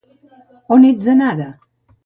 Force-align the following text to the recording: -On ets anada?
-On 0.71 0.81
ets 0.89 1.05
anada? 1.13 1.49